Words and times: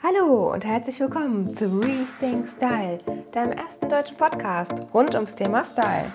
Hallo 0.00 0.52
und 0.52 0.64
herzlich 0.64 1.00
willkommen 1.00 1.56
zu 1.56 1.64
Rethink 1.80 2.48
Style, 2.56 3.00
deinem 3.32 3.50
ersten 3.50 3.88
deutschen 3.88 4.16
Podcast 4.16 4.72
rund 4.94 5.12
ums 5.16 5.34
Thema 5.34 5.64
Style. 5.64 6.12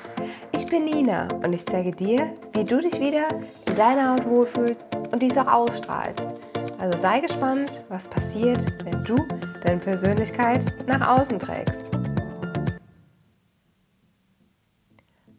Ich 0.53 0.65
bin 0.67 0.85
Nina 0.85 1.27
und 1.43 1.51
ich 1.51 1.65
zeige 1.65 1.91
dir, 1.91 2.33
wie 2.53 2.63
du 2.63 2.79
dich 2.79 2.97
wieder 2.97 3.27
in 3.67 3.75
deiner 3.75 4.11
Haut 4.11 4.25
wohlfühlst 4.25 4.95
und 5.11 5.21
dies 5.21 5.37
auch 5.37 5.47
ausstrahlst. 5.47 6.23
Also 6.79 6.97
sei 6.99 7.19
gespannt, 7.19 7.83
was 7.89 8.07
passiert, 8.07 8.63
wenn 8.85 9.03
du 9.03 9.17
deine 9.65 9.81
Persönlichkeit 9.81 10.63
nach 10.87 11.19
außen 11.19 11.37
trägst. 11.37 11.81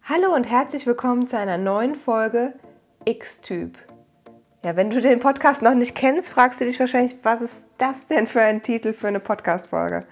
Hallo 0.03 0.35
und 0.35 0.45
herzlich 0.45 0.87
willkommen 0.87 1.29
zu 1.29 1.39
einer 1.39 1.57
neuen 1.57 1.95
Folge 1.95 2.53
X-Typ. 3.07 3.79
Ja, 4.65 4.77
wenn 4.77 4.89
du 4.89 5.03
den 5.03 5.21
Podcast 5.21 5.61
noch 5.61 5.75
nicht 5.75 5.95
kennst, 5.95 6.33
fragst 6.33 6.59
du 6.59 6.65
dich 6.65 6.81
wahrscheinlich, 6.81 7.17
was 7.23 7.43
ist 7.43 7.67
das 7.77 8.07
denn 8.07 8.27
für 8.27 8.41
ein 8.41 8.63
Titel 8.63 8.95
für 8.95 9.09
eine 9.09 9.21
Podcast-Folge? 9.21 10.07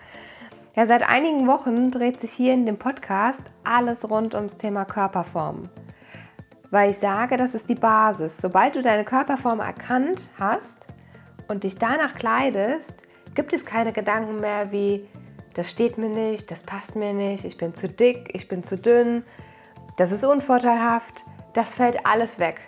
Ja, 0.77 0.87
seit 0.87 1.09
einigen 1.09 1.47
Wochen 1.47 1.91
dreht 1.91 2.21
sich 2.21 2.33
hier 2.33 2.53
in 2.53 2.67
dem 2.67 2.77
Podcast 2.77 3.41
alles 3.65 4.11
rund 4.11 4.35
ums 4.35 4.59
Thema 4.59 4.85
Körperform. 4.85 5.71
Weil 6.71 6.91
ich 6.91 6.99
sage, 6.99 7.39
das 7.39 7.55
ist 7.55 7.71
die 7.71 7.77
Basis. 7.77 8.37
Sobald 8.37 8.77
du 8.77 8.83
deine 8.83 9.05
Körperform 9.05 9.61
erkannt 9.61 10.21
hast 10.39 10.87
und 11.49 11.65
dich 11.65 11.77
danach 11.77 12.15
kleidest, 12.15 13.05
gibt 13.35 13.55
es 13.55 13.65
keine 13.65 13.95
Gedanken 13.95 14.39
mehr 14.41 14.71
wie, 14.71 15.09
das 15.55 15.71
steht 15.71 15.97
mir 15.97 16.11
nicht, 16.11 16.51
das 16.51 16.63
passt 16.63 16.95
mir 16.95 17.15
nicht, 17.15 17.47
ich 17.47 17.57
bin 17.57 17.75
zu 17.75 17.89
dick, 17.89 18.29
ich 18.35 18.49
bin 18.49 18.65
zu 18.65 18.77
dünn, 18.77 19.25
das 19.97 20.13
ist 20.13 20.25
unvorteilhaft. 20.25 21.25
Das 21.55 21.75
fällt 21.75 22.05
alles 22.05 22.39
weg 22.39 22.61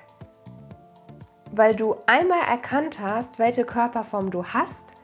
weil 1.56 1.76
du 1.76 1.96
einmal 2.06 2.40
erkannt 2.48 2.98
hast, 3.00 3.38
welche 3.38 3.64
Körperform 3.64 4.30
du 4.30 4.44
hast 4.44 4.94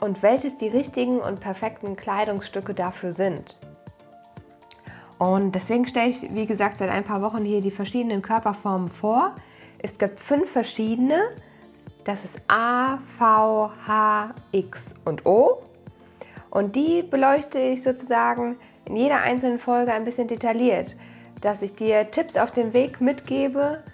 und 0.00 0.22
welches 0.22 0.56
die 0.56 0.68
richtigen 0.68 1.20
und 1.20 1.40
perfekten 1.40 1.96
Kleidungsstücke 1.96 2.74
dafür 2.74 3.12
sind. 3.12 3.56
Und 5.18 5.54
deswegen 5.54 5.86
stelle 5.86 6.10
ich, 6.10 6.34
wie 6.34 6.46
gesagt, 6.46 6.78
seit 6.78 6.90
ein 6.90 7.04
paar 7.04 7.20
Wochen 7.22 7.44
hier 7.44 7.60
die 7.60 7.70
verschiedenen 7.70 8.22
Körperformen 8.22 8.90
vor. 8.90 9.36
Es 9.78 9.98
gibt 9.98 10.18
fünf 10.18 10.50
verschiedene. 10.50 11.20
Das 12.04 12.24
ist 12.24 12.40
A, 12.48 12.98
V, 13.18 13.70
H, 13.86 14.34
X 14.52 14.94
und 15.04 15.26
O. 15.26 15.60
Und 16.50 16.74
die 16.74 17.02
beleuchte 17.02 17.58
ich 17.58 17.82
sozusagen 17.82 18.56
in 18.86 18.96
jeder 18.96 19.20
einzelnen 19.20 19.58
Folge 19.58 19.92
ein 19.92 20.04
bisschen 20.04 20.26
detailliert, 20.26 20.96
dass 21.42 21.62
ich 21.62 21.76
dir 21.76 22.10
Tipps 22.10 22.36
auf 22.36 22.50
den 22.50 22.72
Weg 22.72 23.00
mitgebe, 23.00 23.84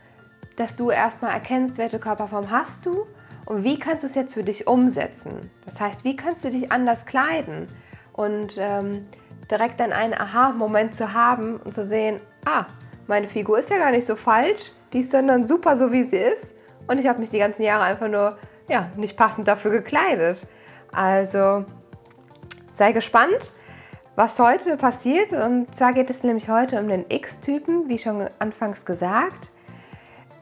dass 0.56 0.76
du 0.76 0.90
erstmal 0.90 1.32
erkennst, 1.32 1.78
welche 1.78 1.98
Körperform 1.98 2.50
hast 2.50 2.86
du 2.86 3.06
und 3.44 3.64
wie 3.64 3.78
kannst 3.78 4.02
du 4.02 4.06
es 4.08 4.14
jetzt 4.14 4.34
für 4.34 4.42
dich 4.42 4.66
umsetzen. 4.66 5.50
Das 5.64 5.80
heißt, 5.80 6.04
wie 6.04 6.16
kannst 6.16 6.44
du 6.44 6.50
dich 6.50 6.72
anders 6.72 7.06
kleiden 7.06 7.68
und 8.12 8.56
ähm, 8.58 9.06
direkt 9.50 9.80
dann 9.80 9.92
einen 9.92 10.14
Aha-Moment 10.14 10.96
zu 10.96 11.12
haben 11.12 11.56
und 11.58 11.74
zu 11.74 11.84
sehen, 11.84 12.20
ah, 12.44 12.66
meine 13.06 13.28
Figur 13.28 13.58
ist 13.58 13.70
ja 13.70 13.78
gar 13.78 13.90
nicht 13.90 14.06
so 14.06 14.16
falsch, 14.16 14.72
die 14.92 15.00
ist 15.00 15.12
sondern 15.12 15.46
super 15.46 15.76
so, 15.76 15.92
wie 15.92 16.04
sie 16.04 16.16
ist 16.16 16.54
und 16.86 16.98
ich 16.98 17.06
habe 17.06 17.20
mich 17.20 17.30
die 17.30 17.38
ganzen 17.38 17.62
Jahre 17.62 17.84
einfach 17.84 18.08
nur 18.08 18.38
ja, 18.68 18.90
nicht 18.96 19.16
passend 19.16 19.46
dafür 19.48 19.70
gekleidet. 19.70 20.46
Also 20.92 21.64
sei 22.72 22.92
gespannt, 22.92 23.52
was 24.16 24.38
heute 24.38 24.76
passiert. 24.76 25.32
Und 25.32 25.74
zwar 25.74 25.92
geht 25.92 26.10
es 26.10 26.24
nämlich 26.24 26.48
heute 26.48 26.80
um 26.80 26.88
den 26.88 27.04
X-Typen, 27.08 27.88
wie 27.88 27.98
schon 27.98 28.28
anfangs 28.38 28.84
gesagt. 28.84 29.50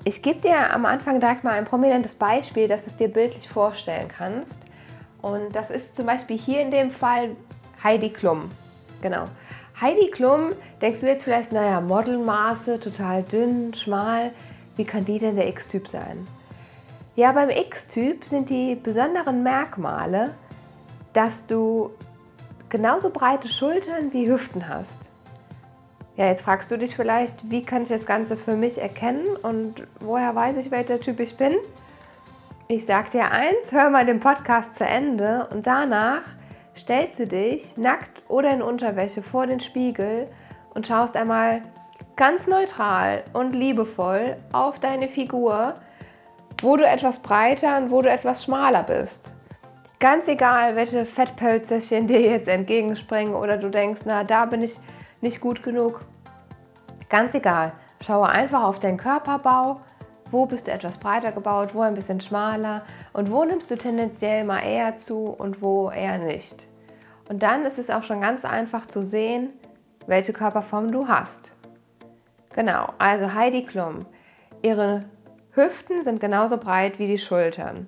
Ich 0.06 0.20
gebe 0.20 0.40
dir 0.40 0.70
am 0.70 0.84
Anfang 0.84 1.18
direkt 1.18 1.44
mal 1.44 1.54
ein 1.54 1.64
prominentes 1.64 2.14
Beispiel, 2.14 2.68
dass 2.68 2.84
du 2.84 2.90
es 2.90 2.96
dir 2.96 3.08
bildlich 3.08 3.48
vorstellen 3.48 4.08
kannst. 4.08 4.58
Und 5.22 5.56
das 5.56 5.70
ist 5.70 5.96
zum 5.96 6.04
Beispiel 6.04 6.36
hier 6.36 6.60
in 6.60 6.70
dem 6.70 6.90
Fall 6.90 7.36
Heidi 7.82 8.10
Klum. 8.10 8.50
Genau. 9.00 9.24
Heidi 9.80 10.10
Klum, 10.10 10.50
denkst 10.82 11.00
du 11.00 11.06
jetzt 11.06 11.24
vielleicht, 11.24 11.52
naja, 11.52 11.80
Modelmaße, 11.80 12.80
total 12.80 13.22
dünn, 13.22 13.72
schmal. 13.72 14.32
Wie 14.76 14.84
kann 14.84 15.06
die 15.06 15.18
denn 15.18 15.36
der 15.36 15.48
X-Typ 15.48 15.88
sein? 15.88 16.26
Ja, 17.16 17.32
beim 17.32 17.48
X-Typ 17.48 18.26
sind 18.26 18.50
die 18.50 18.74
besonderen 18.74 19.42
Merkmale, 19.42 20.34
dass 21.14 21.46
du 21.46 21.90
genauso 22.68 23.08
breite 23.08 23.48
Schultern 23.48 24.12
wie 24.12 24.30
Hüften 24.30 24.68
hast. 24.68 25.08
Ja, 26.16 26.26
jetzt 26.26 26.42
fragst 26.42 26.70
du 26.70 26.78
dich 26.78 26.94
vielleicht, 26.94 27.50
wie 27.50 27.64
kann 27.64 27.82
ich 27.82 27.88
das 27.88 28.06
Ganze 28.06 28.36
für 28.36 28.54
mich 28.54 28.80
erkennen 28.80 29.26
und 29.42 29.82
woher 29.98 30.32
weiß 30.32 30.56
ich, 30.58 30.70
welcher 30.70 31.00
Typ 31.00 31.18
ich 31.18 31.36
bin? 31.36 31.56
Ich 32.68 32.86
sag 32.86 33.10
dir 33.10 33.32
eins, 33.32 33.72
hör 33.72 33.90
mal 33.90 34.06
den 34.06 34.20
Podcast 34.20 34.76
zu 34.76 34.84
Ende 34.84 35.48
und 35.50 35.66
danach 35.66 36.22
stellst 36.76 37.18
du 37.18 37.26
dich 37.26 37.76
nackt 37.76 38.22
oder 38.28 38.50
in 38.52 38.62
Unterwäsche 38.62 39.22
vor 39.22 39.48
den 39.48 39.58
Spiegel 39.58 40.28
und 40.72 40.86
schaust 40.86 41.16
einmal 41.16 41.62
ganz 42.14 42.46
neutral 42.46 43.24
und 43.32 43.52
liebevoll 43.52 44.36
auf 44.52 44.78
deine 44.78 45.08
Figur, 45.08 45.74
wo 46.62 46.76
du 46.76 46.86
etwas 46.86 47.18
breiter 47.18 47.76
und 47.76 47.90
wo 47.90 48.02
du 48.02 48.08
etwas 48.08 48.44
schmaler 48.44 48.84
bist. 48.84 49.34
Ganz 49.98 50.28
egal, 50.28 50.76
welche 50.76 51.06
Fettpölzerchen 51.06 52.06
dir 52.06 52.20
jetzt 52.20 52.46
entgegenspringen 52.46 53.34
oder 53.34 53.56
du 53.56 53.68
denkst, 53.68 54.02
na, 54.04 54.22
da 54.22 54.44
bin 54.44 54.62
ich 54.62 54.76
nicht 55.24 55.40
gut 55.40 55.62
genug. 55.62 56.00
Ganz 57.08 57.34
egal, 57.34 57.72
schaue 58.06 58.28
einfach 58.28 58.62
auf 58.62 58.78
deinen 58.78 58.98
Körperbau. 58.98 59.80
Wo 60.30 60.46
bist 60.46 60.66
du 60.66 60.72
etwas 60.72 60.98
breiter 60.98 61.32
gebaut, 61.32 61.74
wo 61.74 61.80
ein 61.82 61.94
bisschen 61.94 62.20
schmaler 62.20 62.82
und 63.12 63.30
wo 63.30 63.44
nimmst 63.44 63.70
du 63.70 63.76
tendenziell 63.76 64.44
mal 64.44 64.60
eher 64.60 64.96
zu 64.96 65.24
und 65.24 65.62
wo 65.62 65.90
eher 65.90 66.18
nicht. 66.18 66.66
Und 67.28 67.42
dann 67.42 67.64
ist 67.64 67.78
es 67.78 67.90
auch 67.90 68.02
schon 68.02 68.20
ganz 68.20 68.44
einfach 68.44 68.86
zu 68.86 69.04
sehen, 69.04 69.50
welche 70.06 70.32
Körperform 70.32 70.90
du 70.90 71.08
hast. 71.08 71.52
Genau, 72.54 72.92
also 72.98 73.32
Heidi 73.32 73.64
Klum. 73.64 74.06
Ihre 74.62 75.04
Hüften 75.52 76.02
sind 76.02 76.20
genauso 76.20 76.58
breit 76.58 76.98
wie 76.98 77.06
die 77.06 77.18
Schultern. 77.18 77.86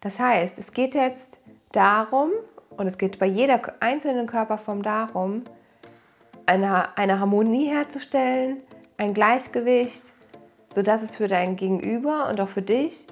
Das 0.00 0.18
heißt, 0.18 0.58
es 0.58 0.72
geht 0.72 0.94
jetzt 0.94 1.38
darum, 1.72 2.30
und 2.76 2.86
es 2.86 2.98
geht 2.98 3.18
bei 3.18 3.26
jeder 3.26 3.60
einzelnen 3.80 4.26
Körperform 4.26 4.82
darum, 4.82 5.44
eine, 6.50 6.98
eine 6.98 7.20
Harmonie 7.20 7.66
herzustellen, 7.66 8.56
ein 8.96 9.14
Gleichgewicht, 9.14 10.02
sodass 10.68 11.00
es 11.02 11.14
für 11.14 11.28
dein 11.28 11.54
Gegenüber 11.54 12.28
und 12.28 12.40
auch 12.40 12.48
für 12.48 12.62
dich 12.62 13.06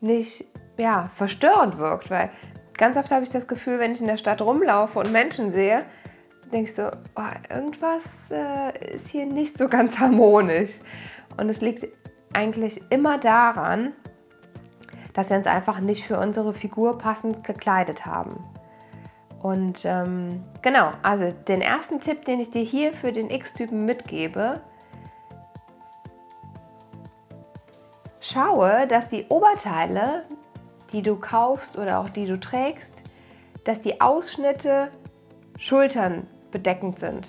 nicht 0.00 0.46
ja, 0.78 1.10
verstörend 1.14 1.76
wirkt. 1.78 2.10
Weil 2.10 2.30
ganz 2.78 2.96
oft 2.96 3.10
habe 3.10 3.24
ich 3.24 3.30
das 3.30 3.46
Gefühl, 3.46 3.78
wenn 3.78 3.92
ich 3.92 4.00
in 4.00 4.06
der 4.06 4.16
Stadt 4.16 4.40
rumlaufe 4.40 4.98
und 4.98 5.12
Menschen 5.12 5.52
sehe, 5.52 5.84
denke 6.50 6.70
ich 6.70 6.74
so, 6.74 6.88
oh, 7.16 7.54
irgendwas 7.54 8.30
äh, 8.30 8.96
ist 8.96 9.08
hier 9.08 9.26
nicht 9.26 9.58
so 9.58 9.68
ganz 9.68 9.98
harmonisch. 9.98 10.70
Und 11.36 11.50
es 11.50 11.60
liegt 11.60 11.86
eigentlich 12.32 12.80
immer 12.88 13.18
daran, 13.18 13.92
dass 15.12 15.28
wir 15.28 15.36
uns 15.36 15.46
einfach 15.46 15.80
nicht 15.80 16.06
für 16.06 16.18
unsere 16.18 16.54
Figur 16.54 16.96
passend 16.96 17.44
gekleidet 17.44 18.06
haben. 18.06 18.42
Und 19.42 19.84
ähm, 19.84 20.44
genau, 20.62 20.92
also 21.02 21.30
den 21.48 21.60
ersten 21.60 22.00
Tipp, 22.00 22.24
den 22.24 22.38
ich 22.40 22.50
dir 22.50 22.62
hier 22.62 22.92
für 22.92 23.12
den 23.12 23.28
X-Typen 23.28 23.84
mitgebe, 23.84 24.60
schaue, 28.20 28.86
dass 28.86 29.08
die 29.08 29.26
Oberteile, 29.28 30.24
die 30.92 31.02
du 31.02 31.16
kaufst 31.16 31.76
oder 31.76 31.98
auch 31.98 32.08
die 32.08 32.26
du 32.26 32.38
trägst, 32.38 32.94
dass 33.64 33.80
die 33.80 34.00
Ausschnitte 34.00 34.90
Schultern 35.58 36.26
bedeckend 36.52 37.00
sind. 37.00 37.28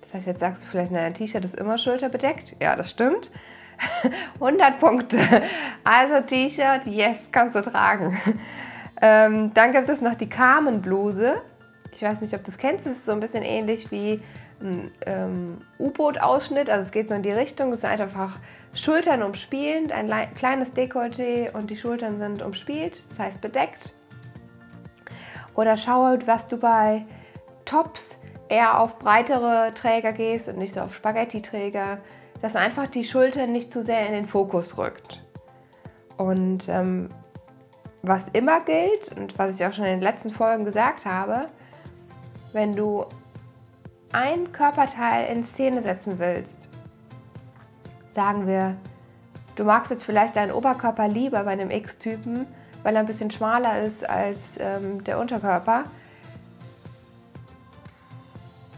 Das 0.00 0.14
heißt, 0.14 0.26
jetzt 0.26 0.40
sagst 0.40 0.64
du 0.64 0.66
vielleicht, 0.66 0.90
naja, 0.90 1.10
T-Shirt 1.10 1.44
ist 1.44 1.54
immer 1.54 1.78
schulterbedeckt. 1.78 2.56
Ja, 2.60 2.74
das 2.74 2.90
stimmt. 2.90 3.30
100 4.34 4.78
Punkte. 4.80 5.18
Also 5.84 6.20
T-Shirt, 6.20 6.86
yes, 6.86 7.16
kannst 7.30 7.54
du 7.54 7.62
tragen. 7.62 8.18
Ähm, 9.02 9.52
dann 9.52 9.72
gibt 9.72 9.88
es 9.88 10.00
noch 10.00 10.14
die 10.14 10.28
Carmen-Bluse. 10.28 11.42
Ich 11.94 12.02
weiß 12.02 12.20
nicht, 12.20 12.32
ob 12.34 12.40
du 12.40 12.46
das 12.46 12.56
kennst. 12.56 12.86
Es 12.86 12.98
ist 12.98 13.04
so 13.04 13.12
ein 13.12 13.20
bisschen 13.20 13.42
ähnlich 13.42 13.90
wie 13.90 14.22
ein 14.60 14.92
ähm, 15.04 15.58
U-Boot-Ausschnitt. 15.78 16.70
Also 16.70 16.86
es 16.86 16.92
geht 16.92 17.08
so 17.08 17.14
in 17.14 17.22
die 17.22 17.32
Richtung. 17.32 17.72
Es 17.72 17.80
ist 17.80 17.84
einfach 17.84 18.38
Schultern 18.74 19.22
umspielend, 19.22 19.92
ein 19.92 20.10
kleines 20.34 20.72
Dekolleté 20.74 21.52
und 21.52 21.68
die 21.68 21.76
Schultern 21.76 22.18
sind 22.18 22.40
umspielt, 22.40 23.02
das 23.10 23.18
heißt 23.18 23.40
bedeckt. 23.42 23.92
Oder 25.54 25.76
schaue, 25.76 26.18
was 26.26 26.46
du 26.46 26.56
bei 26.56 27.04
Tops 27.66 28.18
eher 28.48 28.80
auf 28.80 28.98
breitere 28.98 29.74
Träger 29.74 30.12
gehst 30.12 30.48
und 30.48 30.56
nicht 30.56 30.74
so 30.74 30.80
auf 30.80 30.94
Spaghetti-Träger, 30.94 31.98
dass 32.40 32.56
einfach 32.56 32.86
die 32.86 33.04
Schultern 33.04 33.52
nicht 33.52 33.72
zu 33.72 33.82
sehr 33.82 34.06
in 34.06 34.12
den 34.12 34.26
Fokus 34.26 34.78
rückt. 34.78 35.22
Und 36.16 36.66
ähm, 36.68 37.10
was 38.02 38.28
immer 38.32 38.60
gilt 38.60 39.16
und 39.16 39.38
was 39.38 39.58
ich 39.58 39.64
auch 39.64 39.72
schon 39.72 39.84
in 39.84 39.92
den 39.92 40.02
letzten 40.02 40.30
Folgen 40.30 40.64
gesagt 40.64 41.06
habe, 41.06 41.48
wenn 42.52 42.74
du 42.74 43.06
ein 44.12 44.52
Körperteil 44.52 45.34
in 45.34 45.44
Szene 45.44 45.82
setzen 45.82 46.18
willst, 46.18 46.68
sagen 48.08 48.46
wir, 48.46 48.76
du 49.56 49.64
magst 49.64 49.90
jetzt 49.90 50.04
vielleicht 50.04 50.36
deinen 50.36 50.52
Oberkörper 50.52 51.08
lieber 51.08 51.44
bei 51.44 51.52
einem 51.52 51.70
X-Typen 51.70 52.46
weil 52.82 52.94
er 52.94 53.00
ein 53.00 53.06
bisschen 53.06 53.30
schmaler 53.30 53.82
ist 53.82 54.08
als 54.08 54.58
ähm, 54.58 55.02
der 55.04 55.18
Unterkörper. 55.18 55.84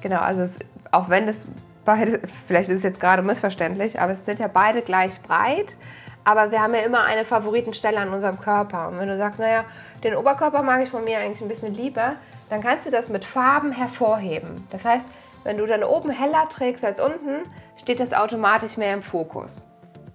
Genau, 0.01 0.21
also 0.21 0.43
es, 0.43 0.59
auch 0.91 1.09
wenn 1.09 1.29
es 1.29 1.37
beide, 1.85 2.21
vielleicht 2.47 2.69
ist 2.69 2.79
es 2.79 2.83
jetzt 2.83 3.01
gerade 3.01 3.23
missverständlich, 3.23 4.01
aber 4.01 4.13
es 4.13 4.25
sind 4.25 4.39
ja 4.39 4.49
beide 4.49 4.83
gleich 4.83 5.21
breit. 5.23 5.77
Aber 6.25 6.51
wir 6.51 6.63
haben 6.63 6.75
ja 6.75 6.81
immer 6.81 7.05
eine 7.05 7.25
Favoritenstelle 7.25 7.99
an 7.99 8.09
unserem 8.09 8.41
Körper. 8.41 8.89
Und 8.89 8.99
wenn 8.99 9.09
du 9.09 9.17
sagst, 9.17 9.39
naja, 9.39 9.65
den 10.03 10.17
Oberkörper 10.17 10.63
mag 10.63 10.83
ich 10.83 10.89
von 10.89 11.05
mir 11.05 11.19
eigentlich 11.19 11.43
ein 11.43 11.49
bisschen 11.49 11.75
lieber, 11.75 12.17
dann 12.49 12.63
kannst 12.63 12.87
du 12.87 12.91
das 12.91 13.09
mit 13.09 13.25
Farben 13.25 13.73
hervorheben. 13.73 14.67
Das 14.71 14.85
heißt, 14.85 15.09
wenn 15.45 15.59
du 15.59 15.67
dann 15.67 15.85
oben 15.85 16.11
heller 16.11 16.49
trägst 16.49 16.85
als 16.85 17.01
unten, 17.01 17.43
steht 17.77 18.01
das 18.01 18.15
automatisch 18.15 18.77
mehr 18.79 18.95
im 18.95 19.03
Fokus. 19.03 19.69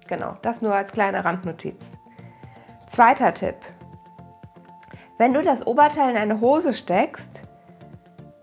Genau, 0.08 0.36
das 0.42 0.60
nur 0.60 0.74
als 0.74 0.90
kleine 0.90 1.24
Randnotiz. 1.24 1.84
Zweiter 2.88 3.32
Tipp. 3.32 3.54
Wenn 5.18 5.34
du 5.34 5.42
das 5.42 5.64
Oberteil 5.66 6.10
in 6.10 6.16
eine 6.16 6.40
Hose 6.40 6.74
steckst, 6.74 7.42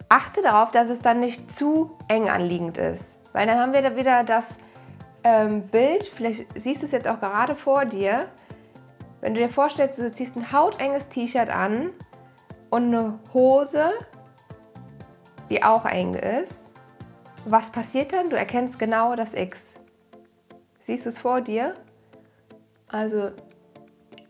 achte 0.08 0.42
darauf, 0.42 0.72
dass 0.72 0.88
es 0.88 1.02
dann 1.02 1.20
nicht 1.20 1.54
zu 1.54 1.98
eng 2.08 2.30
anliegend 2.30 2.78
ist. 2.78 3.20
Weil 3.34 3.48
dann 3.48 3.60
haben 3.60 3.74
wir 3.74 3.82
da 3.82 3.98
wieder 3.98 4.24
das 4.24 4.56
ähm, 5.28 5.68
Bild, 5.68 6.06
vielleicht 6.06 6.46
siehst 6.56 6.82
du 6.82 6.86
es 6.86 6.94
jetzt 6.94 7.08
auch 7.08 7.20
gerade 7.20 7.56
vor 7.56 7.84
dir, 7.84 8.30
wenn 9.20 9.34
du 9.34 9.42
dir 9.42 9.50
vorstellst, 9.50 10.00
du 10.00 10.14
ziehst 10.14 10.38
ein 10.38 10.52
hautenges 10.54 11.10
T-Shirt 11.10 11.50
an 11.50 11.90
und 12.70 12.96
eine 12.96 13.20
Hose, 13.34 13.92
die 15.50 15.64
auch 15.64 15.86
eng 15.86 16.14
ist, 16.14 16.74
was 17.46 17.72
passiert 17.72 18.14
dann? 18.14 18.30
Du 18.30 18.38
erkennst 18.38 18.80
genau 18.80 19.16
das 19.16 19.34
X. 19.34 19.74
Siehst 20.80 21.06
du 21.06 21.10
es 21.10 21.18
vor 21.18 21.42
dir? 21.42 21.74
Also 22.88 23.32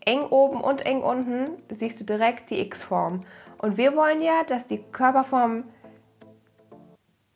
eng 0.04 0.22
oben 0.22 0.60
und 0.60 0.84
eng 0.84 1.02
unten 1.02 1.62
siehst 1.70 2.00
du 2.00 2.04
direkt 2.04 2.50
die 2.50 2.60
X-Form. 2.60 3.24
Und 3.58 3.76
wir 3.76 3.94
wollen 3.94 4.20
ja, 4.20 4.42
dass 4.44 4.66
die 4.66 4.82
Körperform 4.82 5.64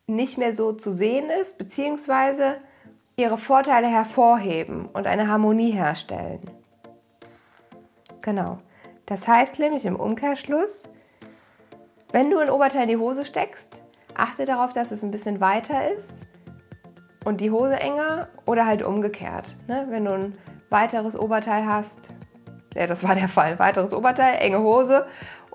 nicht 0.08 0.36
mehr 0.36 0.52
so 0.52 0.72
zu 0.72 0.92
sehen 0.92 1.30
ist, 1.30 1.58
beziehungsweise 1.58 2.56
ihre 3.16 3.38
Vorteile 3.38 3.88
hervorheben 3.88 4.86
und 4.86 5.06
eine 5.06 5.28
Harmonie 5.28 5.70
herstellen. 5.70 6.40
Genau. 8.20 8.58
Das 9.06 9.26
heißt 9.28 9.58
nämlich 9.58 9.84
im 9.84 9.96
Umkehrschluss, 9.96 10.88
wenn 12.12 12.30
du 12.30 12.38
ein 12.38 12.50
Oberteil 12.50 12.82
in 12.82 12.88
die 12.88 12.96
Hose 12.96 13.26
steckst, 13.26 13.82
achte 14.14 14.44
darauf, 14.44 14.72
dass 14.72 14.90
es 14.90 15.02
ein 15.02 15.10
bisschen 15.10 15.40
weiter 15.40 15.90
ist 15.92 16.22
und 17.24 17.40
die 17.40 17.50
Hose 17.50 17.78
enger 17.78 18.28
oder 18.46 18.66
halt 18.66 18.82
umgekehrt. 18.82 19.56
Ne? 19.66 19.86
Wenn 19.88 20.04
du 20.04 20.12
ein 20.12 20.38
weiteres 20.70 21.18
Oberteil 21.18 21.66
hast, 21.66 22.08
ja, 22.74 22.86
das 22.86 23.06
war 23.06 23.14
der 23.14 23.28
Fall, 23.28 23.58
weiteres 23.58 23.92
Oberteil, 23.92 24.36
enge 24.38 24.60
Hose 24.60 25.06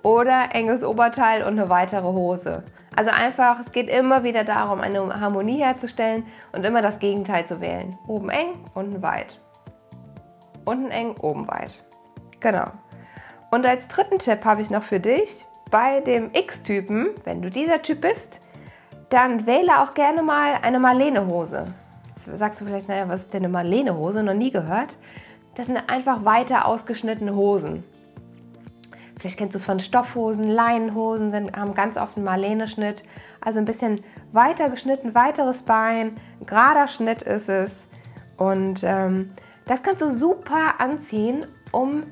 oder 0.03 0.49
enges 0.53 0.83
Oberteil 0.83 1.43
und 1.43 1.59
eine 1.59 1.69
weitere 1.69 2.07
Hose. 2.07 2.63
Also 2.97 3.11
einfach, 3.11 3.59
es 3.59 3.71
geht 3.71 3.89
immer 3.89 4.23
wieder 4.23 4.43
darum, 4.43 4.81
eine 4.81 5.19
Harmonie 5.21 5.59
herzustellen 5.59 6.25
und 6.51 6.65
immer 6.65 6.81
das 6.81 6.97
Gegenteil 6.97 7.45
zu 7.45 7.61
wählen. 7.61 7.95
Oben 8.07 8.31
eng, 8.31 8.53
unten 8.73 9.03
weit. 9.03 9.39
Unten 10.65 10.89
eng, 10.89 11.15
oben 11.21 11.47
weit. 11.47 11.75
Genau. 12.39 12.71
Und 13.51 13.67
als 13.67 13.87
dritten 13.87 14.17
Tipp 14.17 14.43
habe 14.45 14.63
ich 14.63 14.71
noch 14.71 14.81
für 14.81 14.99
dich, 14.99 15.45
bei 15.69 15.99
dem 15.99 16.31
X-Typen, 16.33 17.09
wenn 17.23 17.43
du 17.43 17.51
dieser 17.51 17.83
Typ 17.83 18.01
bist, 18.01 18.41
dann 19.09 19.45
wähle 19.45 19.79
auch 19.83 19.93
gerne 19.93 20.23
mal 20.23 20.57
eine 20.63 20.79
Marlene-Hose. 20.79 21.65
Jetzt 22.15 22.39
sagst 22.39 22.61
du 22.61 22.65
vielleicht, 22.65 22.87
naja, 22.87 23.07
was 23.07 23.21
ist 23.21 23.33
denn 23.35 23.43
eine 23.43 23.53
Marlene-Hose? 23.53 24.23
Noch 24.23 24.33
nie 24.33 24.49
gehört. 24.49 24.97
Das 25.53 25.67
sind 25.67 25.77
einfach 25.87 26.25
weiter 26.25 26.65
ausgeschnittene 26.65 27.35
Hosen. 27.35 27.83
Vielleicht 29.19 29.37
kennst 29.37 29.55
du 29.55 29.59
es 29.59 29.65
von 29.65 29.79
Stoffhosen, 29.79 30.47
Leinenhosen, 30.49 31.31
sind, 31.31 31.57
haben 31.57 31.73
ganz 31.73 31.97
oft 31.97 32.17
einen 32.17 32.25
Marlene-Schnitt. 32.25 33.03
Also 33.41 33.59
ein 33.59 33.65
bisschen 33.65 34.03
weiter 34.31 34.69
geschnitten, 34.69 35.15
weiteres 35.15 35.63
Bein, 35.63 36.15
gerader 36.45 36.87
Schnitt 36.87 37.23
ist 37.23 37.49
es. 37.49 37.87
Und 38.37 38.81
ähm, 38.83 39.33
das 39.65 39.81
kannst 39.81 40.01
du 40.01 40.11
super 40.11 40.79
anziehen, 40.79 41.47
um 41.71 42.03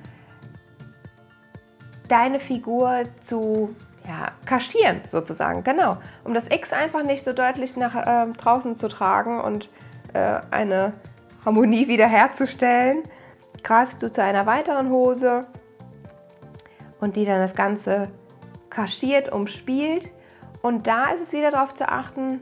deine 2.08 2.40
Figur 2.40 3.06
zu 3.24 3.76
ja, 4.08 4.32
kaschieren 4.46 5.02
sozusagen, 5.08 5.64
genau. 5.64 5.98
Um 6.24 6.34
das 6.34 6.50
X 6.52 6.74
einfach 6.74 7.04
nicht 7.04 7.24
so 7.24 7.34
deutlich 7.34 7.76
nach 7.76 7.96
äh, 7.96 8.32
draußen 8.34 8.76
zu 8.76 8.88
tragen 8.88 9.40
und 9.40 9.70
äh, 10.14 10.42
eine 10.52 10.94
Harmonie 11.44 11.88
wiederherzustellen, 11.88 13.04
greifst 13.64 14.04
du 14.04 14.12
zu 14.12 14.22
einer 14.22 14.46
weiteren 14.46 14.90
Hose 14.90 15.46
und 17.00 17.16
die 17.16 17.26
dann 17.26 17.40
das 17.40 17.56
Ganze 17.56 18.10
kaschiert, 18.70 19.32
umspielt. 19.32 20.10
Und 20.62 20.88
da 20.88 21.12
ist 21.12 21.22
es 21.22 21.34
wieder 21.34 21.52
darauf 21.52 21.74
zu 21.74 21.88
achten, 21.88 22.42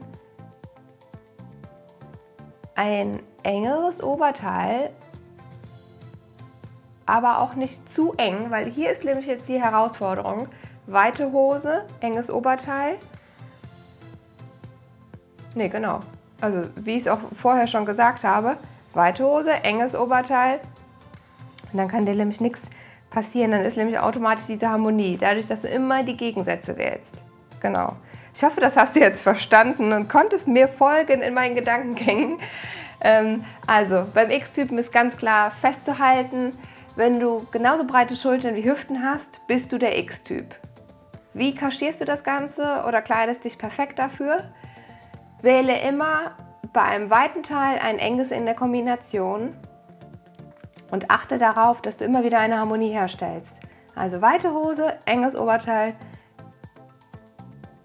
ein 2.74 3.20
engeres 3.42 4.02
Oberteil 4.02 4.90
aber 7.06 7.40
auch 7.40 7.54
nicht 7.54 7.92
zu 7.92 8.14
eng, 8.16 8.50
weil 8.50 8.70
hier 8.70 8.90
ist 8.90 9.04
nämlich 9.04 9.26
jetzt 9.26 9.48
die 9.48 9.60
Herausforderung. 9.60 10.48
Weite 10.86 11.32
Hose, 11.32 11.84
enges 12.00 12.30
Oberteil. 12.30 12.96
Ne, 15.54 15.68
genau. 15.68 16.00
Also 16.40 16.64
wie 16.76 16.96
ich 16.96 17.02
es 17.02 17.08
auch 17.08 17.20
vorher 17.36 17.66
schon 17.66 17.86
gesagt 17.86 18.24
habe, 18.24 18.56
weite 18.92 19.24
Hose, 19.24 19.52
enges 19.52 19.94
Oberteil. 19.94 20.60
Und 21.72 21.78
dann 21.78 21.88
kann 21.88 22.06
dir 22.06 22.14
nämlich 22.14 22.40
nichts 22.40 22.68
passieren. 23.14 23.52
Dann 23.52 23.64
ist 23.64 23.76
nämlich 23.76 23.98
automatisch 23.98 24.44
diese 24.46 24.68
Harmonie, 24.68 25.16
dadurch, 25.18 25.46
dass 25.46 25.62
du 25.62 25.68
immer 25.68 26.02
die 26.02 26.16
Gegensätze 26.16 26.76
wählst. 26.76 27.16
Genau. 27.60 27.96
Ich 28.34 28.42
hoffe, 28.42 28.60
das 28.60 28.76
hast 28.76 28.96
du 28.96 29.00
jetzt 29.00 29.22
verstanden 29.22 29.92
und 29.92 30.08
konntest 30.08 30.48
mir 30.48 30.68
folgen 30.68 31.22
in 31.22 31.32
meinen 31.32 31.54
Gedankengängen. 31.54 32.40
Ähm, 33.00 33.44
also 33.66 34.06
beim 34.12 34.30
X-Typen 34.30 34.76
ist 34.76 34.92
ganz 34.92 35.16
klar 35.16 35.50
festzuhalten, 35.50 36.52
wenn 36.96 37.20
du 37.20 37.46
genauso 37.50 37.84
breite 37.84 38.16
Schultern 38.16 38.54
wie 38.54 38.64
Hüften 38.64 39.02
hast, 39.02 39.46
bist 39.46 39.72
du 39.72 39.78
der 39.78 39.98
X-Typ. 39.98 40.54
Wie 41.32 41.54
kaschierst 41.54 42.00
du 42.00 42.04
das 42.04 42.22
Ganze 42.22 42.84
oder 42.86 43.02
kleidest 43.02 43.44
dich 43.44 43.58
perfekt 43.58 43.98
dafür? 43.98 44.44
Wähle 45.42 45.80
immer 45.80 46.36
bei 46.72 46.82
einem 46.82 47.10
weiten 47.10 47.42
Teil 47.42 47.78
ein 47.78 47.98
enges 47.98 48.30
in 48.30 48.46
der 48.46 48.54
Kombination 48.54 49.54
und 50.94 51.10
achte 51.10 51.38
darauf, 51.38 51.82
dass 51.82 51.96
du 51.96 52.04
immer 52.04 52.22
wieder 52.22 52.38
eine 52.38 52.56
Harmonie 52.56 52.92
herstellst. 52.92 53.58
Also 53.96 54.22
weite 54.22 54.54
Hose, 54.54 54.94
enges 55.06 55.34
Oberteil, 55.34 55.96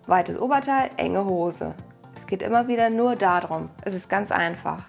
weites 0.05 0.39
Oberteil, 0.39 0.91
enge 0.95 1.25
Hose. 1.25 1.74
Es 2.15 2.27
geht 2.27 2.43
immer 2.43 2.67
wieder 2.67 2.91
nur 2.91 3.15
darum. 3.15 3.72
Es 3.83 3.95
ist 3.95 4.10
ganz 4.10 4.31
einfach. 4.31 4.83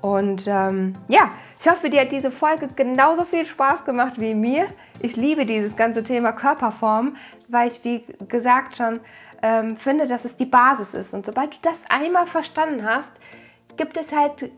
Und 0.00 0.44
ähm, 0.46 0.92
ja, 1.08 1.32
ich 1.58 1.68
hoffe, 1.68 1.90
dir 1.90 2.02
hat 2.02 2.12
diese 2.12 2.30
Folge 2.30 2.68
genauso 2.68 3.24
viel 3.24 3.44
Spaß 3.44 3.84
gemacht 3.84 4.20
wie 4.20 4.34
mir. 4.34 4.66
Ich 5.00 5.16
liebe 5.16 5.44
dieses 5.44 5.74
ganze 5.74 6.04
Thema 6.04 6.30
Körperform, 6.32 7.16
weil 7.48 7.72
ich, 7.72 7.82
wie 7.82 8.04
gesagt, 8.28 8.76
schon 8.76 9.00
ähm, 9.42 9.76
finde, 9.76 10.06
dass 10.06 10.24
es 10.24 10.36
die 10.36 10.46
Basis 10.46 10.94
ist. 10.94 11.14
Und 11.14 11.26
sobald 11.26 11.54
du 11.54 11.58
das 11.62 11.82
einmal 11.88 12.28
verstanden 12.28 12.84
hast, 12.84 13.12
gibt 13.76 13.96
es 13.96 14.14
halt 14.14 14.52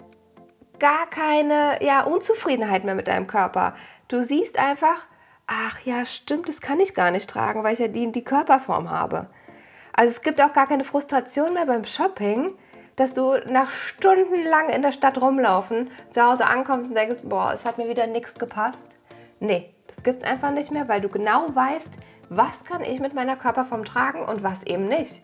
gar 0.82 1.06
keine 1.06 1.78
ja, 1.80 2.02
Unzufriedenheit 2.02 2.82
mehr 2.82 2.96
mit 2.96 3.06
deinem 3.06 3.28
Körper. 3.28 3.76
Du 4.08 4.24
siehst 4.24 4.58
einfach, 4.58 5.06
ach 5.46 5.80
ja, 5.84 6.04
stimmt, 6.04 6.48
das 6.48 6.60
kann 6.60 6.80
ich 6.80 6.92
gar 6.92 7.12
nicht 7.12 7.30
tragen, 7.30 7.62
weil 7.62 7.74
ich 7.74 7.78
ja 7.78 7.86
die, 7.86 8.10
die 8.10 8.24
Körperform 8.24 8.90
habe. 8.90 9.28
Also 9.92 10.10
es 10.10 10.22
gibt 10.22 10.42
auch 10.42 10.52
gar 10.52 10.66
keine 10.66 10.82
Frustration 10.82 11.54
mehr 11.54 11.66
beim 11.66 11.84
Shopping, 11.84 12.54
dass 12.96 13.14
du 13.14 13.36
nach 13.48 13.70
Stunden 13.70 14.44
lang 14.44 14.70
in 14.70 14.82
der 14.82 14.90
Stadt 14.90 15.20
rumlaufen, 15.20 15.88
zu 16.10 16.20
Hause 16.20 16.46
ankommst 16.46 16.88
und 16.88 16.96
denkst, 16.96 17.20
boah, 17.22 17.52
es 17.54 17.64
hat 17.64 17.78
mir 17.78 17.88
wieder 17.88 18.08
nichts 18.08 18.34
gepasst. 18.34 18.98
Nee, 19.38 19.72
das 19.86 20.02
gibt 20.02 20.22
es 20.22 20.28
einfach 20.28 20.50
nicht 20.50 20.72
mehr, 20.72 20.88
weil 20.88 21.00
du 21.00 21.08
genau 21.08 21.46
weißt, 21.54 21.90
was 22.28 22.64
kann 22.64 22.82
ich 22.82 22.98
mit 22.98 23.14
meiner 23.14 23.36
Körperform 23.36 23.84
tragen 23.84 24.24
und 24.24 24.42
was 24.42 24.64
eben 24.64 24.88
nicht. 24.88 25.22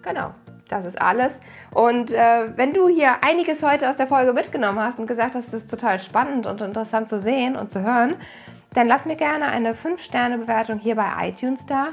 Genau, 0.00 0.32
das 0.68 0.84
ist 0.84 1.00
alles. 1.00 1.40
Und 1.72 2.10
äh, 2.10 2.56
wenn 2.56 2.72
du 2.72 2.88
hier 2.88 3.22
einiges 3.22 3.62
heute 3.62 3.88
aus 3.88 3.96
der 3.96 4.06
Folge 4.06 4.32
mitgenommen 4.32 4.78
hast 4.78 4.98
und 4.98 5.06
gesagt 5.06 5.34
hast, 5.34 5.48
es 5.48 5.54
ist 5.64 5.70
total 5.70 6.00
spannend 6.00 6.46
und 6.46 6.60
interessant 6.60 7.08
zu 7.08 7.20
sehen 7.20 7.56
und 7.56 7.70
zu 7.70 7.82
hören, 7.82 8.14
dann 8.72 8.86
lass 8.86 9.06
mir 9.06 9.16
gerne 9.16 9.46
eine 9.46 9.72
5-Sterne-Bewertung 9.72 10.78
hier 10.78 10.96
bei 10.96 11.28
iTunes 11.28 11.66
da 11.66 11.88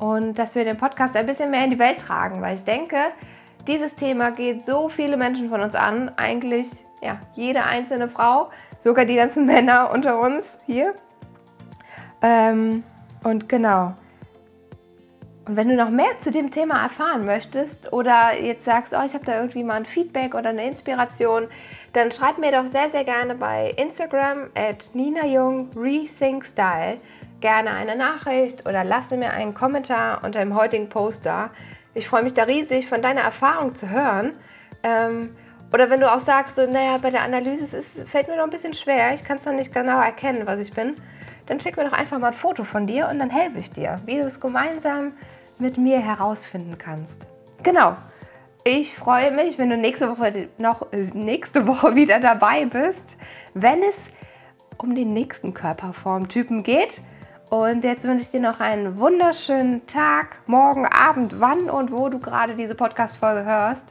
und 0.00 0.38
dass 0.38 0.54
wir 0.54 0.64
den 0.64 0.76
Podcast 0.76 1.16
ein 1.16 1.26
bisschen 1.26 1.50
mehr 1.50 1.64
in 1.64 1.70
die 1.70 1.78
Welt 1.78 2.00
tragen, 2.00 2.42
weil 2.42 2.56
ich 2.56 2.64
denke, 2.64 2.96
dieses 3.66 3.94
Thema 3.94 4.30
geht 4.30 4.66
so 4.66 4.88
viele 4.88 5.16
Menschen 5.16 5.48
von 5.48 5.60
uns 5.60 5.74
an, 5.74 6.10
eigentlich 6.16 6.68
ja, 7.00 7.18
jede 7.34 7.64
einzelne 7.64 8.08
Frau, 8.08 8.50
sogar 8.80 9.04
die 9.04 9.16
ganzen 9.16 9.46
Männer 9.46 9.90
unter 9.92 10.18
uns 10.20 10.58
hier. 10.66 10.94
Ähm, 12.22 12.82
und 13.22 13.48
genau, 13.48 13.94
Und 15.46 15.54
wenn 15.54 15.68
du 15.68 15.76
noch 15.76 15.90
mehr 15.90 16.20
zu 16.20 16.32
dem 16.32 16.50
Thema 16.50 16.82
erfahren 16.82 17.24
möchtest 17.24 17.92
oder 17.92 18.34
jetzt 18.34 18.64
sagst, 18.64 18.92
oh, 18.92 19.06
ich 19.06 19.14
habe 19.14 19.24
da 19.24 19.36
irgendwie 19.36 19.62
mal 19.62 19.74
ein 19.74 19.86
Feedback 19.86 20.34
oder 20.34 20.48
eine 20.48 20.66
Inspiration, 20.66 21.46
dann 21.92 22.10
schreib 22.10 22.38
mir 22.38 22.50
doch 22.50 22.66
sehr, 22.66 22.90
sehr 22.90 23.04
gerne 23.04 23.36
bei 23.36 23.72
Instagram 23.76 24.50
at 24.56 24.90
Nina 24.92 25.24
Jung 25.24 25.70
Style 26.42 26.98
gerne 27.40 27.70
eine 27.70 27.94
Nachricht 27.94 28.66
oder 28.66 28.82
lasse 28.82 29.16
mir 29.16 29.30
einen 29.30 29.54
Kommentar 29.54 30.24
unter 30.24 30.40
dem 30.40 30.56
heutigen 30.56 30.88
Post 30.88 31.26
da. 31.26 31.50
Ich 31.94 32.08
freue 32.08 32.24
mich 32.24 32.34
da 32.34 32.42
riesig, 32.42 32.88
von 32.88 33.00
deiner 33.00 33.20
Erfahrung 33.20 33.76
zu 33.76 33.88
hören. 33.88 34.32
Ähm, 34.82 35.36
oder 35.72 35.90
wenn 35.90 36.00
du 36.00 36.12
auch 36.12 36.20
sagst, 36.20 36.56
so, 36.56 36.66
naja, 36.66 36.98
bei 37.00 37.10
der 37.10 37.22
Analyse 37.22 37.64
es 37.76 38.00
fällt 38.10 38.26
mir 38.26 38.36
noch 38.36 38.44
ein 38.44 38.50
bisschen 38.50 38.74
schwer, 38.74 39.14
ich 39.14 39.22
kann 39.22 39.36
es 39.36 39.44
noch 39.44 39.52
nicht 39.52 39.72
genau 39.72 40.00
erkennen, 40.00 40.42
was 40.44 40.58
ich 40.58 40.72
bin, 40.72 40.94
dann 41.46 41.60
schick 41.60 41.76
mir 41.76 41.84
doch 41.84 41.92
einfach 41.92 42.18
mal 42.18 42.28
ein 42.28 42.32
Foto 42.32 42.64
von 42.64 42.88
dir 42.88 43.08
und 43.08 43.20
dann 43.20 43.30
helfe 43.30 43.60
ich 43.60 43.70
dir, 43.70 44.00
wie 44.06 44.16
du 44.16 44.22
es 44.22 44.40
gemeinsam 44.40 45.12
mit 45.58 45.78
mir 45.78 45.98
herausfinden 45.98 46.76
kannst. 46.78 47.26
Genau. 47.62 47.96
Ich 48.64 48.96
freue 48.96 49.30
mich, 49.30 49.58
wenn 49.58 49.70
du 49.70 49.76
nächste 49.76 50.10
Woche 50.10 50.48
noch 50.58 50.90
nächste 51.14 51.66
Woche 51.68 51.94
wieder 51.94 52.18
dabei 52.18 52.64
bist, 52.64 53.16
wenn 53.54 53.80
es 53.82 53.96
um 54.78 54.94
den 54.94 55.12
nächsten 55.12 55.54
Körperformtypen 55.54 56.62
geht. 56.62 57.00
Und 57.48 57.84
jetzt 57.84 58.04
wünsche 58.04 58.24
ich 58.24 58.30
dir 58.32 58.40
noch 58.40 58.58
einen 58.58 58.98
wunderschönen 58.98 59.86
Tag, 59.86 60.38
morgen, 60.46 60.84
Abend, 60.84 61.40
wann 61.40 61.70
und 61.70 61.92
wo 61.92 62.08
du 62.08 62.18
gerade 62.18 62.56
diese 62.56 62.74
Podcast-Folge 62.74 63.44
hörst. 63.44 63.86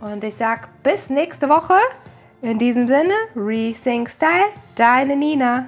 Und 0.00 0.24
ich 0.24 0.34
sage 0.34 0.62
bis 0.82 1.10
nächste 1.10 1.48
Woche. 1.50 1.74
In 2.40 2.58
diesem 2.58 2.88
Sinne, 2.88 3.12
Rethink 3.36 4.08
Style, 4.08 4.48
deine 4.76 5.14
Nina. 5.14 5.66